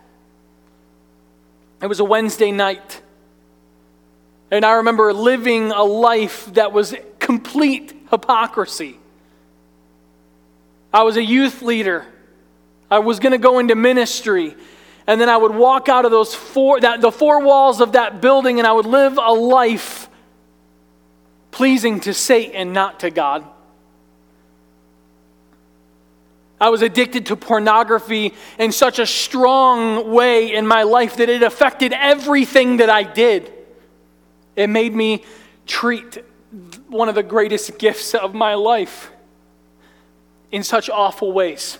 [1.82, 3.02] It was a Wednesday night.
[4.52, 9.00] And I remember living a life that was complete hypocrisy.
[10.94, 12.06] I was a youth leader.
[12.92, 14.56] I was going to go into ministry.
[15.08, 18.22] And then I would walk out of those four, that, the four walls of that
[18.22, 20.10] building and I would live a life
[21.50, 23.46] pleasing to Satan, not to God.
[26.60, 31.42] I was addicted to pornography in such a strong way in my life that it
[31.42, 33.52] affected everything that I did.
[34.56, 35.24] It made me
[35.66, 36.24] treat
[36.88, 39.10] one of the greatest gifts of my life
[40.52, 41.80] in such awful ways,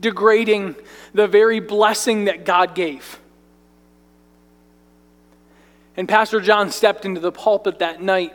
[0.00, 0.76] degrading
[1.14, 3.18] the very blessing that God gave.
[5.96, 8.32] And Pastor John stepped into the pulpit that night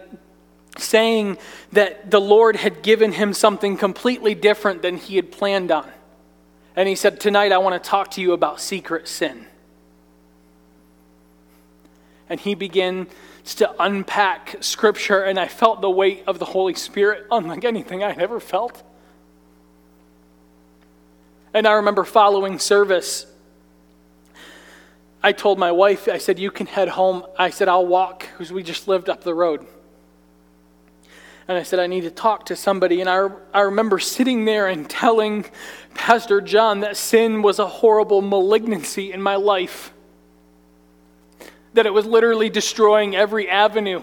[0.78, 1.38] saying
[1.72, 5.90] that the Lord had given him something completely different than he had planned on.
[6.76, 9.46] And he said, Tonight I want to talk to you about secret sin.
[12.30, 13.08] And he began
[13.46, 18.12] to unpack scripture, and I felt the weight of the Holy Spirit unlike anything I
[18.12, 18.84] had ever felt.
[21.56, 23.26] And I remember following service.
[25.24, 27.26] I told my wife, I said, You can head home.
[27.40, 29.66] I said, I'll walk because we just lived up the road
[31.48, 33.02] and I said, I need to talk to somebody.
[33.02, 35.46] And I, I remember sitting there and telling
[35.94, 39.94] Pastor John that sin was a horrible malignancy in my life,
[41.74, 44.02] that it was literally destroying every avenue.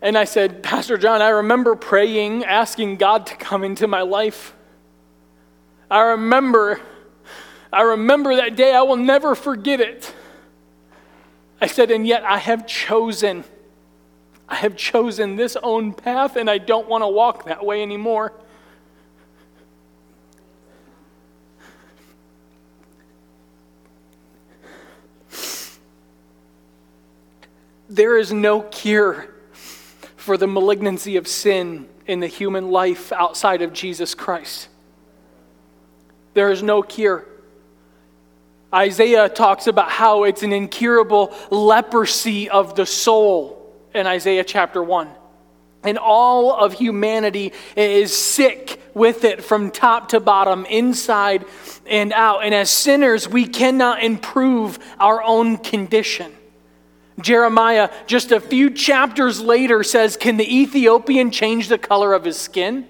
[0.00, 4.54] And I said, Pastor John, I remember praying, asking God to come into my life.
[5.92, 6.80] I remember,
[7.70, 8.74] I remember that day.
[8.74, 10.14] I will never forget it.
[11.60, 13.44] I said, and yet I have chosen
[14.48, 18.34] I have chosen this own path and I don't want to walk that way anymore.
[27.88, 29.34] There is no cure
[30.16, 34.68] for the malignancy of sin in the human life outside of Jesus Christ.
[36.34, 37.26] There is no cure.
[38.74, 45.08] Isaiah talks about how it's an incurable leprosy of the soul in Isaiah chapter 1.
[45.84, 51.44] And all of humanity is sick with it from top to bottom, inside
[51.86, 52.44] and out.
[52.44, 56.32] And as sinners, we cannot improve our own condition.
[57.20, 62.38] Jeremiah, just a few chapters later, says Can the Ethiopian change the color of his
[62.38, 62.86] skin?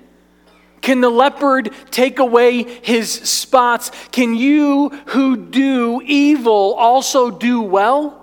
[0.83, 3.91] Can the leopard take away his spots?
[4.11, 8.19] Can you who do evil also do well?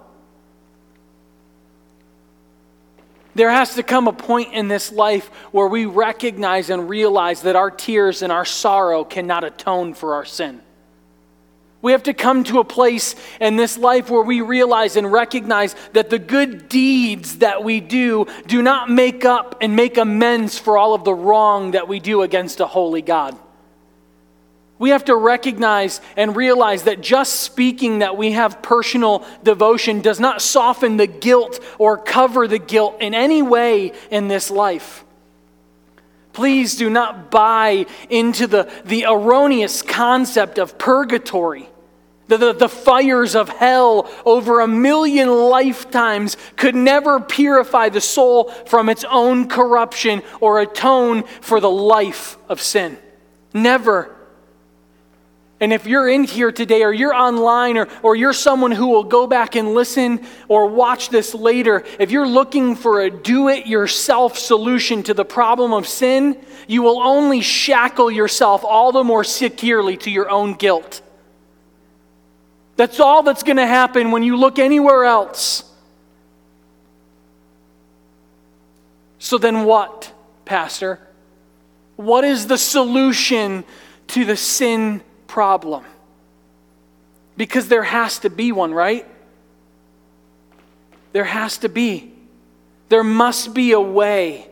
[3.33, 7.55] There has to come a point in this life where we recognize and realize that
[7.55, 10.61] our tears and our sorrow cannot atone for our sin.
[11.81, 15.75] We have to come to a place in this life where we realize and recognize
[15.93, 20.77] that the good deeds that we do do not make up and make amends for
[20.77, 23.37] all of the wrong that we do against a holy God.
[24.77, 30.19] We have to recognize and realize that just speaking that we have personal devotion does
[30.19, 35.05] not soften the guilt or cover the guilt in any way in this life.
[36.33, 41.68] Please do not buy into the, the erroneous concept of purgatory.
[42.29, 48.51] The, the, the, fires of hell over a million lifetimes could never purify the soul
[48.67, 52.99] from its own corruption or atone for the life of sin.
[53.51, 54.15] Never.
[55.59, 59.03] And if you're in here today, or you're online, or, or you're someone who will
[59.03, 63.65] go back and listen or watch this later, if you're looking for a do it
[63.65, 69.23] yourself solution to the problem of sin, you will only shackle yourself all the more
[69.23, 71.01] securely to your own guilt.
[72.79, 75.69] That's all that's going to happen when you look anywhere else.
[79.17, 80.13] So then, what,
[80.45, 80.97] Pastor?
[81.97, 83.65] What is the solution
[84.08, 85.83] to the sin problem?
[87.35, 89.06] Because there has to be one, right?
[91.12, 92.13] There has to be.
[92.87, 94.48] There must be a way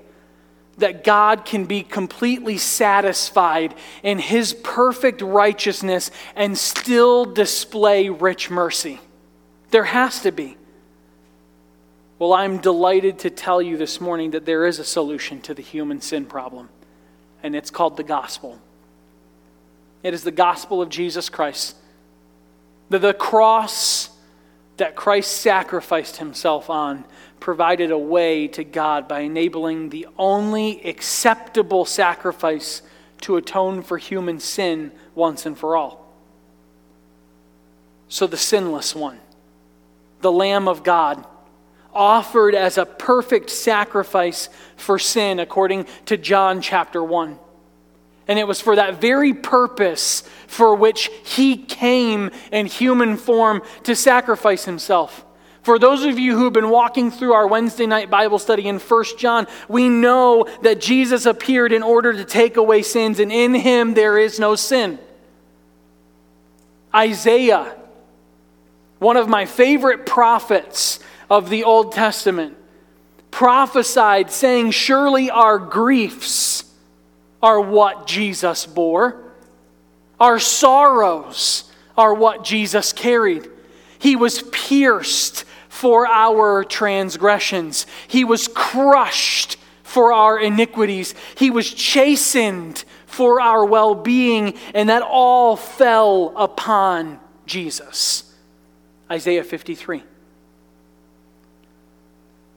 [0.78, 3.74] that God can be completely satisfied
[4.04, 9.00] in His perfect righteousness and still display rich mercy.
[9.72, 10.58] There has to be.
[12.20, 15.62] Well, I'm delighted to tell you this morning that there is a solution to the
[15.62, 16.70] human sin problem,
[17.44, 18.60] and it's called the gospel.
[20.04, 21.76] It is the gospel of Jesus Christ.
[22.90, 24.10] The, the cross
[24.78, 27.04] that Christ sacrificed himself on
[27.40, 32.82] provided a way to God by enabling the only acceptable sacrifice
[33.22, 36.06] to atone for human sin once and for all.
[38.10, 39.20] So, the sinless one,
[40.22, 41.26] the Lamb of God,
[41.94, 47.40] offered as a perfect sacrifice for sin, according to John chapter 1.
[48.28, 53.96] And it was for that very purpose for which he came in human form to
[53.96, 55.26] sacrifice himself.
[55.68, 58.80] For those of you who have been walking through our Wednesday night Bible study in
[58.80, 63.54] 1 John, we know that Jesus appeared in order to take away sins, and in
[63.54, 64.98] him there is no sin.
[66.96, 67.76] Isaiah,
[69.00, 72.56] one of my favorite prophets of the Old Testament,
[73.30, 76.64] prophesied, saying, Surely our griefs
[77.44, 79.22] are what Jesus bore,
[80.18, 83.50] our sorrows are what Jesus carried.
[84.00, 85.44] He was pierced
[85.78, 93.94] for our transgressions, He was crushed for our iniquities, He was chastened for our well
[93.94, 98.34] being, and that all fell upon Jesus.
[99.10, 100.04] Isaiah 53.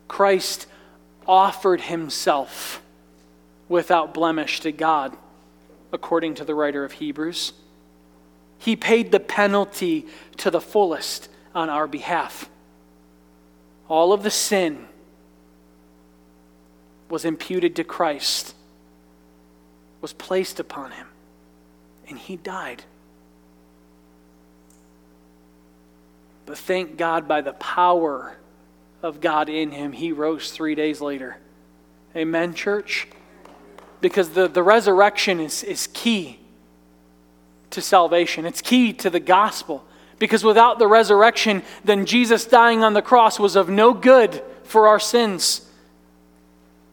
[0.09, 0.67] Christ
[1.29, 2.83] offered himself
[3.69, 5.15] without blemish to God,
[5.93, 7.53] according to the writer of Hebrews.
[8.59, 10.07] He paid the penalty
[10.39, 12.49] to the fullest on our behalf.
[13.91, 14.87] All of the sin
[17.09, 18.55] was imputed to Christ,
[20.01, 21.09] was placed upon him,
[22.09, 22.85] and he died.
[26.47, 28.37] But thank God, by the power
[29.03, 31.39] of God in him, he rose three days later.
[32.15, 33.09] Amen, church?
[34.01, 36.39] Because the, the resurrection is, is key
[37.71, 39.85] to salvation, it's key to the gospel.
[40.21, 44.87] Because without the resurrection, then Jesus dying on the cross was of no good for
[44.87, 45.67] our sins.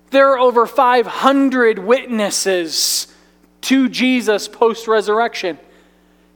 [0.10, 3.06] There are over 500 witnesses
[3.62, 5.60] to Jesus post resurrection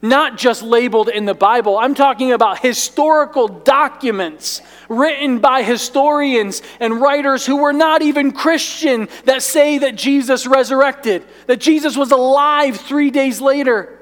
[0.02, 1.78] not just labeled in the Bible.
[1.78, 9.08] I'm talking about historical documents written by historians and writers who were not even Christian
[9.26, 14.00] that say that Jesus resurrected, that Jesus was alive three days later.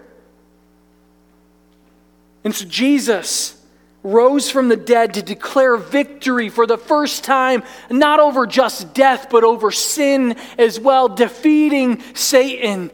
[2.43, 3.55] And so Jesus
[4.01, 9.27] rose from the dead to declare victory for the first time, not over just death,
[9.29, 12.91] but over sin as well, defeating Satan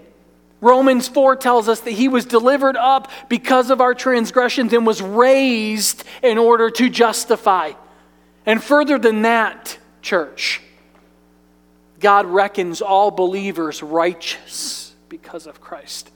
[0.65, 4.99] Romans 4 tells us that he was delivered up because of our transgressions and was
[4.99, 7.73] raised in order to justify.
[8.47, 10.63] And further than that, church,
[11.99, 16.09] God reckons all believers righteous because of Christ.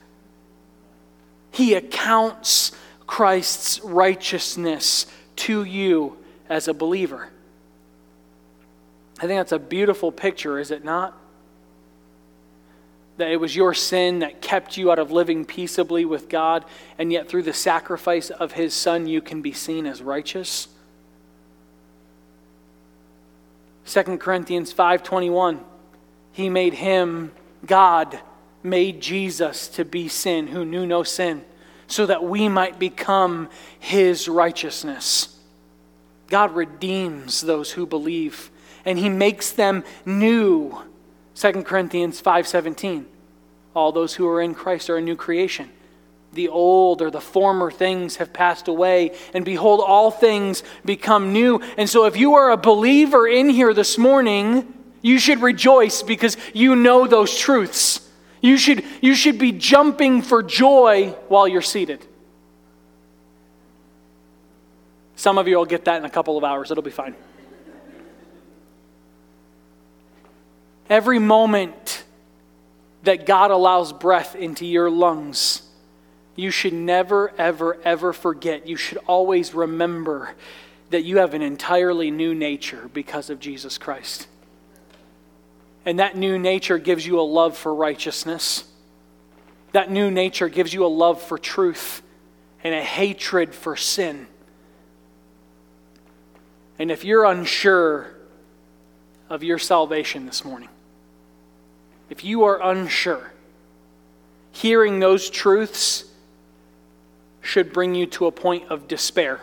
[1.52, 2.72] He accounts
[3.10, 5.04] Christ's righteousness
[5.34, 6.16] to you
[6.48, 7.28] as a believer.
[9.18, 11.16] I think that's a beautiful picture, is it not?
[13.16, 16.64] that it was your sin that kept you out of living peaceably with God,
[16.96, 20.68] and yet through the sacrifice of his son, you can be seen as righteous?
[23.84, 25.60] 2 Corinthians 5:21
[26.32, 27.32] He made him
[27.66, 28.20] God
[28.62, 31.44] made Jesus to be sin who knew no sin
[31.90, 35.36] so that we might become his righteousness.
[36.28, 38.50] God redeems those who believe
[38.84, 40.78] and he makes them new
[41.34, 43.06] 2 Corinthians 5:17
[43.74, 45.70] All those who are in Christ are a new creation.
[46.32, 51.60] The old or the former things have passed away, and behold, all things become new.
[51.76, 54.72] And so, if you are a believer in here this morning,
[55.02, 58.08] you should rejoice because you know those truths.
[58.40, 62.06] You should, you should be jumping for joy while you're seated.
[65.16, 67.14] Some of you will get that in a couple of hours, it'll be fine.
[70.88, 72.04] Every moment
[73.02, 75.62] that God allows breath into your lungs,
[76.36, 78.66] you should never, ever, ever forget.
[78.66, 80.34] You should always remember
[80.88, 84.26] that you have an entirely new nature because of Jesus Christ.
[85.84, 88.64] And that new nature gives you a love for righteousness.
[89.72, 92.02] That new nature gives you a love for truth
[92.62, 94.26] and a hatred for sin.
[96.78, 98.14] And if you're unsure
[99.28, 100.68] of your salvation this morning,
[102.08, 103.32] if you are unsure,
[104.52, 106.04] hearing those truths
[107.40, 109.40] should bring you to a point of despair.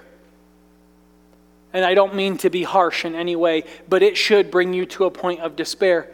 [1.74, 4.86] And I don't mean to be harsh in any way, but it should bring you
[4.88, 6.10] to a point of despair.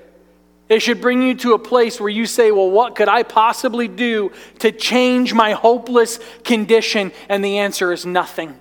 [0.70, 3.88] It should bring you to a place where you say, Well, what could I possibly
[3.88, 7.12] do to change my hopeless condition?
[7.30, 8.60] And the answer is nothing.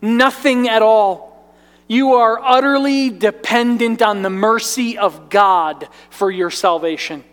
[0.00, 1.54] Nothing at all.
[1.86, 7.24] You are utterly dependent on the mercy of God for your salvation.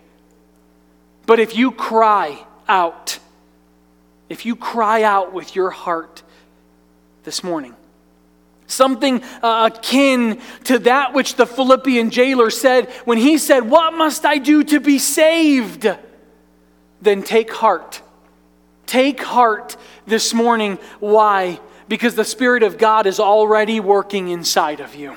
[1.28, 3.20] But if you cry out,
[4.30, 6.24] if you cry out with your heart
[7.24, 7.76] this morning,
[8.68, 14.26] something uh, akin to that which the Philippian jailer said when he said, What must
[14.26, 15.88] I do to be saved?
[17.02, 18.02] Then take heart.
[18.86, 20.78] Take heart this morning.
[21.00, 21.60] Why?
[21.88, 25.16] Because the Spirit of God is already working inside of you.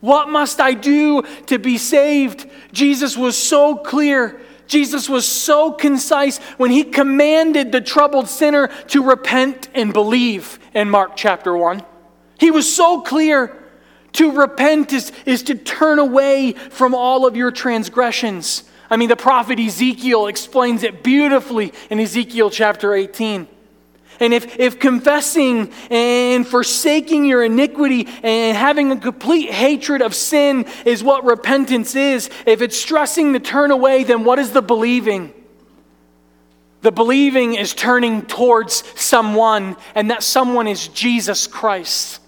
[0.00, 2.48] What must I do to be saved?
[2.72, 4.40] Jesus was so clear.
[4.66, 10.90] Jesus was so concise when he commanded the troubled sinner to repent and believe in
[10.90, 11.82] Mark chapter 1.
[12.38, 13.58] He was so clear.
[14.14, 18.64] To repent is, is to turn away from all of your transgressions.
[18.90, 23.48] I mean, the prophet Ezekiel explains it beautifully in Ezekiel chapter 18.
[24.20, 30.66] And if, if confessing and forsaking your iniquity and having a complete hatred of sin
[30.84, 35.32] is what repentance is, if it's stressing the turn away, then what is the believing?
[36.82, 42.20] The believing is turning towards someone, and that someone is Jesus Christ.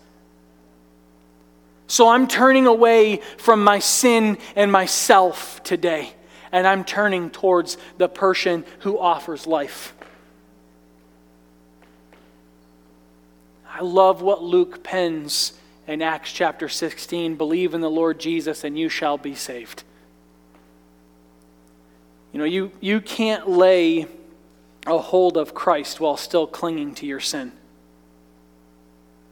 [1.89, 6.13] So I'm turning away from my sin and myself today,
[6.53, 9.93] and I'm turning towards the person who offers life.
[13.69, 15.55] I love what Luke pens
[15.89, 19.83] in Acts chapter 16 believe in the Lord Jesus and you shall be saved.
[22.33, 24.07] You know, you, you can't lay
[24.87, 27.53] a hold of Christ while still clinging to your sin.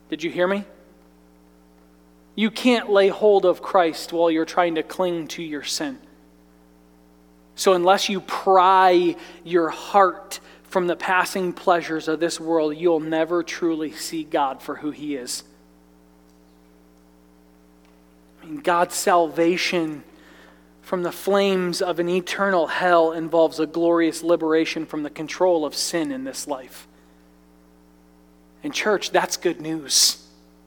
[0.09, 0.65] Did you hear me?
[2.35, 5.99] You can't lay hold of Christ while you're trying to cling to your sin.
[7.55, 13.43] So, unless you pry your heart from the passing pleasures of this world, you'll never
[13.43, 15.45] truly see God for who He is.
[18.43, 20.03] I mean, God's salvation
[20.83, 25.75] from the flames of an eternal hell involves a glorious liberation from the control of
[25.75, 26.87] sin in this life.
[28.63, 30.27] And, church, that's good news.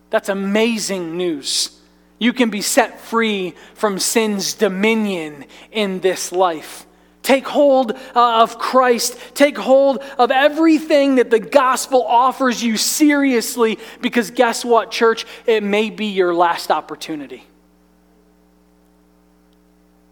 [0.10, 1.80] That's amazing news.
[2.18, 6.86] You can be set free from sin's dominion in this life.
[7.22, 9.18] Take hold uh, of Christ.
[9.34, 15.26] Take hold of everything that the gospel offers you seriously because guess what, church?
[15.46, 17.44] It may be your last opportunity.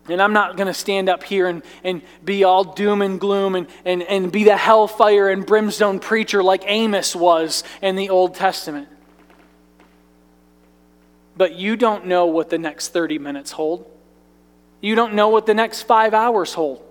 [0.10, 3.56] And I'm not going to stand up here and, and be all doom and gloom
[3.56, 8.36] and, and, and be the hellfire and brimstone preacher like Amos was in the Old
[8.36, 8.90] Testament.
[11.38, 13.90] But you don't know what the next 30 minutes hold.
[14.82, 16.84] You don't know what the next five hours hold.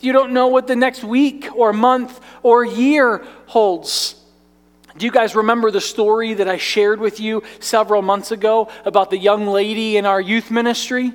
[0.00, 4.16] You don't know what the next week or month or year holds.
[4.96, 9.10] Do you guys remember the story that I shared with you several months ago about
[9.10, 11.12] the young lady in our youth ministry?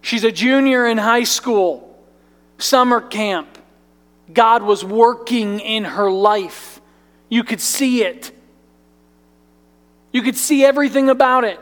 [0.00, 1.98] She's a junior in high school,
[2.58, 3.58] summer camp.
[4.32, 6.80] God was working in her life.
[7.28, 8.30] You could see it.
[10.12, 11.60] You could see everything about it.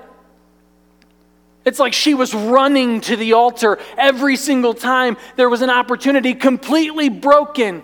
[1.64, 6.32] It's like she was running to the altar every single time there was an opportunity,
[6.32, 7.82] completely broken.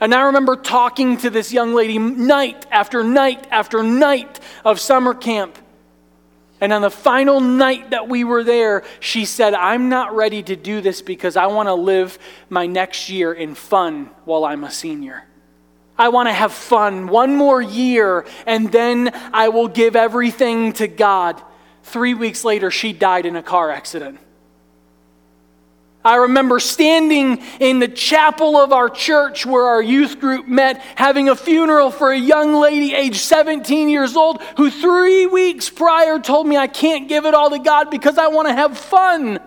[0.00, 5.12] And I remember talking to this young lady night after night after night of summer
[5.12, 5.58] camp.
[6.62, 10.54] And on the final night that we were there, she said, I'm not ready to
[10.54, 14.70] do this because I want to live my next year in fun while I'm a
[14.70, 15.24] senior.
[15.98, 20.86] I want to have fun one more year, and then I will give everything to
[20.86, 21.42] God.
[21.82, 24.20] Three weeks later, she died in a car accident.
[26.04, 31.28] I remember standing in the chapel of our church where our youth group met, having
[31.28, 36.46] a funeral for a young lady aged 17 years old who three weeks prior told
[36.48, 39.38] me I can't give it all to God because I want to have fun.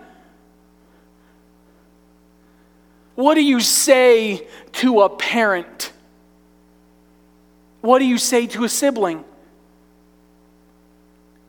[3.16, 5.92] What do you say to a parent?
[7.82, 9.24] What do you say to a sibling?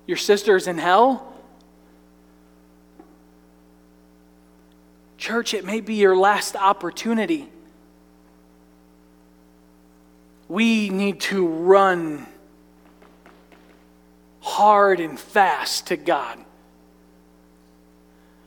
[0.06, 1.37] Your sister's in hell?
[5.18, 7.50] Church, it may be your last opportunity.
[10.48, 12.26] We need to run
[14.42, 16.40] hard and fast to God.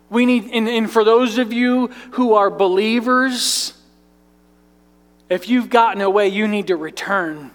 [0.09, 3.75] We need, and, and for those of you who are believers,
[5.29, 7.51] if you've gotten away, you need to return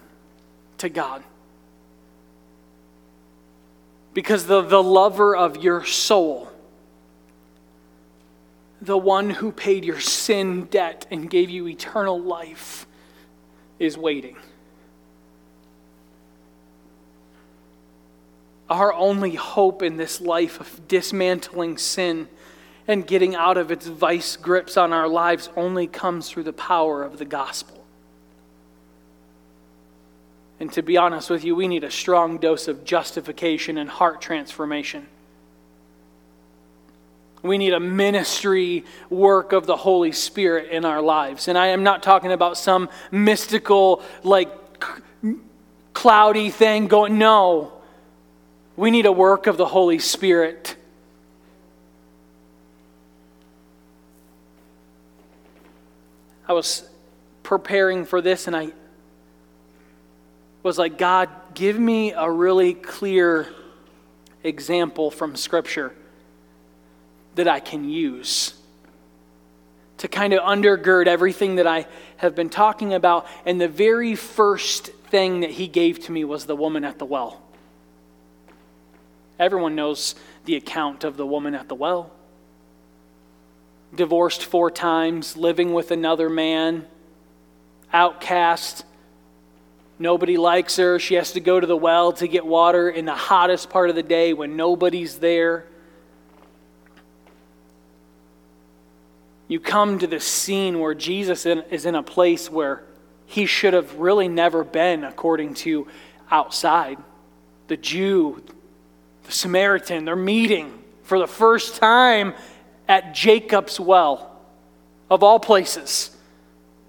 [0.78, 1.22] to God
[4.14, 6.48] because the, the lover of your soul,
[8.80, 12.86] the one who paid your sin debt and gave you eternal life,
[13.78, 14.36] is waiting.
[18.68, 22.28] Our only hope in this life of dismantling sin
[22.88, 27.02] and getting out of its vice grips on our lives only comes through the power
[27.02, 27.84] of the gospel.
[30.58, 34.20] And to be honest with you, we need a strong dose of justification and heart
[34.20, 35.06] transformation.
[37.46, 41.48] We need a ministry work of the Holy Spirit in our lives.
[41.48, 44.50] And I am not talking about some mystical, like,
[45.92, 47.72] cloudy thing going, no.
[48.76, 50.76] We need a work of the Holy Spirit.
[56.48, 56.88] I was
[57.42, 58.72] preparing for this and I
[60.62, 63.48] was like, God, give me a really clear
[64.42, 65.94] example from Scripture
[67.36, 68.54] that I can use
[69.98, 71.86] to kind of undergird everything that I
[72.18, 73.26] have been talking about.
[73.44, 77.04] And the very first thing that he gave to me was the woman at the
[77.04, 77.40] well.
[79.38, 80.14] Everyone knows
[80.44, 82.10] the account of the woman at the well.
[83.94, 86.86] Divorced four times, living with another man,
[87.92, 88.84] outcast.
[89.98, 90.98] Nobody likes her.
[90.98, 93.96] She has to go to the well to get water in the hottest part of
[93.96, 95.66] the day when nobody's there.
[99.48, 102.82] You come to this scene where Jesus is in a place where
[103.26, 105.86] he should have really never been, according to
[106.30, 106.98] outside.
[107.68, 108.42] The Jew,
[109.24, 112.34] the Samaritan, they're meeting for the first time
[112.88, 114.40] at Jacob's well,
[115.08, 116.16] of all places.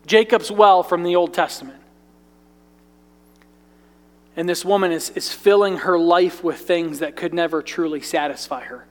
[0.07, 1.81] Jacob's well from the Old Testament.
[4.35, 8.63] And this woman is, is filling her life with things that could never truly satisfy
[8.63, 8.86] her.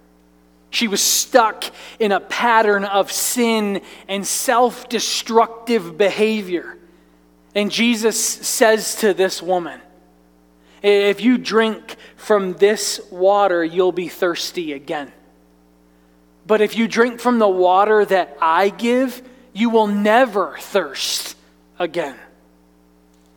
[0.76, 1.64] She was stuck
[1.98, 6.76] in a pattern of sin and self destructive behavior.
[7.54, 9.80] And Jesus says to this woman,
[10.82, 15.12] If you drink from this water, you'll be thirsty again.
[16.46, 19.22] But if you drink from the water that I give,
[19.54, 21.38] you will never thirst
[21.78, 22.18] again.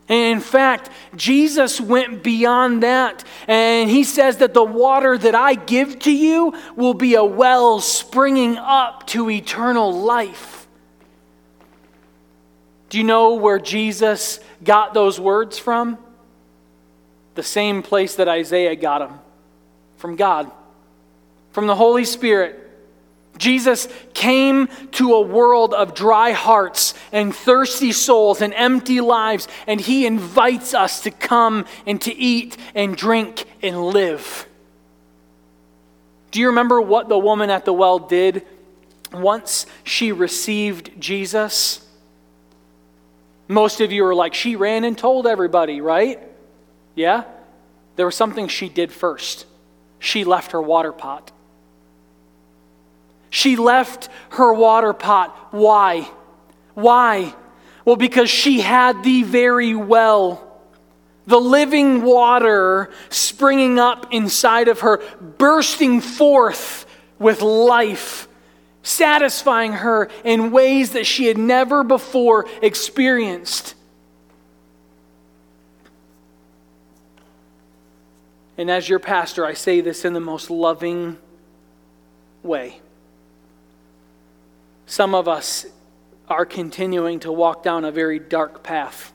[0.10, 6.00] In fact, Jesus went beyond that, and he says that the water that I give
[6.00, 10.68] to you will be a well springing up to eternal life.
[12.90, 16.00] Do you know where Jesus got those words from?
[17.36, 19.20] The same place that Isaiah got them
[19.98, 20.52] from God,
[21.52, 22.69] from the Holy Spirit.
[23.40, 29.82] Jesus came to a world of dry hearts and thirsty souls and empty lives, and
[29.82, 34.46] he invites us to come and to eat and drink and live.
[36.32, 38.46] Do you remember what the woman at the well did
[39.12, 41.88] once she received Jesus?
[43.48, 46.20] Most of you are like, she ran and told everybody, right?
[46.94, 47.24] Yeah?
[47.96, 49.46] There was something she did first.
[49.98, 51.32] She left her water pot.
[53.30, 55.36] She left her water pot.
[55.52, 56.10] Why?
[56.74, 57.34] Why?
[57.86, 60.62] Well, because she had the very well,
[61.28, 65.02] the living water springing up inside of her,
[65.38, 66.86] bursting forth
[67.18, 68.28] with life,
[68.84, 73.76] satisfying her in ways that she had never before experienced.
[78.58, 81.18] And as your pastor, I say this in the most loving
[82.44, 82.82] way.
[84.90, 85.68] Some of us
[86.28, 89.14] are continuing to walk down a very dark path.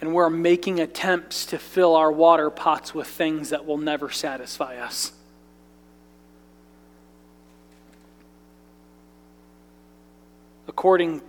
[0.00, 4.78] And we're making attempts to fill our water pots with things that will never satisfy
[4.78, 5.12] us.
[10.66, 11.20] According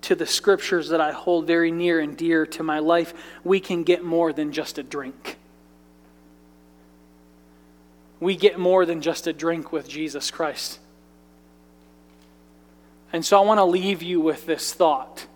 [0.00, 3.12] to the scriptures that I hold very near and dear to my life,
[3.44, 5.36] we can get more than just a drink
[8.20, 10.78] we get more than just a drink with Jesus Christ.
[13.12, 15.26] And so I want to leave you with this thought.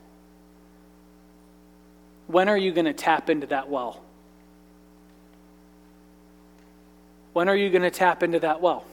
[2.27, 4.03] When are you going to tap into that well?
[7.33, 8.85] When are you going to tap into that well?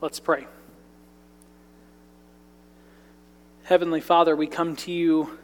[0.00, 0.46] Let's pray.
[3.64, 5.38] Heavenly Father, we come to you,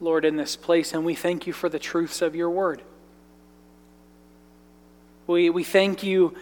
[0.00, 2.82] Lord, in this place, and we thank you for the truths of your word.
[5.26, 6.36] We, we thank you,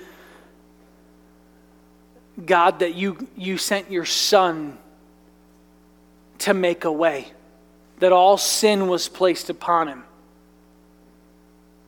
[2.44, 4.76] God, that you, you sent your Son
[6.38, 7.28] to make a way,
[8.00, 10.04] that all sin was placed upon him,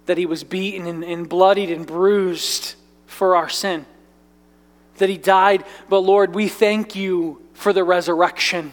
[0.07, 2.74] that he was beaten and, and bloodied and bruised
[3.07, 3.84] for our sin,
[4.97, 5.64] that he died.
[5.88, 8.72] But Lord, we thank you for the resurrection.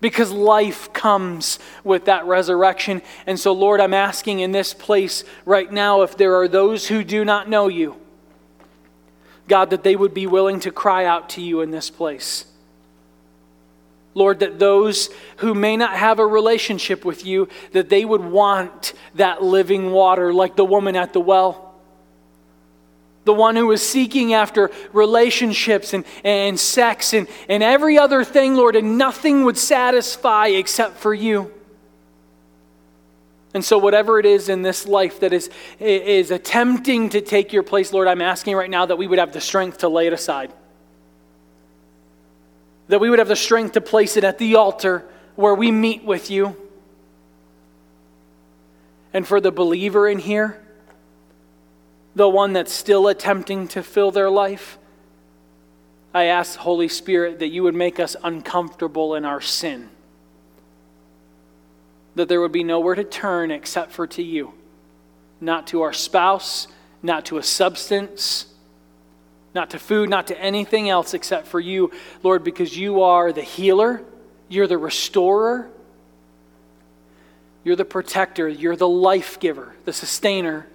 [0.00, 3.02] Because life comes with that resurrection.
[3.26, 7.02] And so, Lord, I'm asking in this place right now if there are those who
[7.02, 7.96] do not know you,
[9.48, 12.44] God, that they would be willing to cry out to you in this place.
[14.14, 18.94] Lord, that those who may not have a relationship with you, that they would want
[19.14, 21.65] that living water like the woman at the well
[23.26, 28.54] the one who was seeking after relationships and, and sex and, and every other thing,
[28.54, 31.52] Lord, and nothing would satisfy except for you.
[33.52, 35.50] And so, whatever it is in this life that is,
[35.80, 39.32] is attempting to take your place, Lord, I'm asking right now that we would have
[39.32, 40.52] the strength to lay it aside.
[42.88, 45.04] That we would have the strength to place it at the altar
[45.34, 46.56] where we meet with you.
[49.12, 50.62] And for the believer in here,
[52.16, 54.78] the one that's still attempting to fill their life.
[56.14, 59.90] I ask, Holy Spirit, that you would make us uncomfortable in our sin.
[62.14, 64.54] That there would be nowhere to turn except for to you,
[65.42, 66.68] not to our spouse,
[67.02, 68.46] not to a substance,
[69.54, 71.90] not to food, not to anything else except for you,
[72.22, 74.02] Lord, because you are the healer,
[74.48, 75.68] you're the restorer,
[77.62, 80.66] you're the protector, you're the life giver, the sustainer.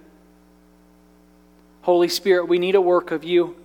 [1.82, 3.56] Holy Spirit, we need a work of you.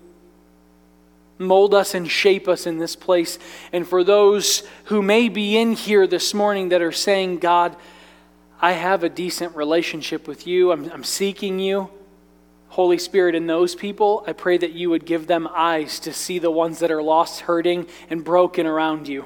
[1.40, 3.38] Mold us and shape us in this place.
[3.72, 7.76] And for those who may be in here this morning that are saying, God,
[8.60, 11.92] I have a decent relationship with you, I'm, I'm seeking you.
[12.70, 16.38] Holy Spirit, in those people, I pray that you would give them eyes to see
[16.38, 19.26] the ones that are lost, hurting, and broken around you.